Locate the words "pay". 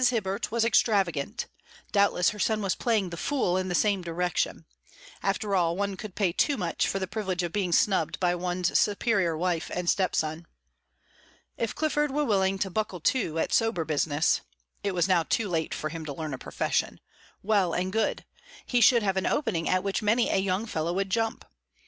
6.15-6.31